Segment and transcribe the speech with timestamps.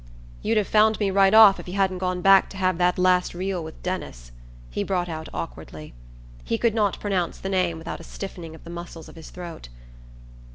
[0.41, 3.35] "You'd have found me right off if you hadn't gone back to have that last
[3.35, 4.31] reel with Denis,"
[4.71, 5.93] he brought out awkwardly.
[6.43, 9.69] He could not pronounce the name without a stiffening of the muscles of his throat.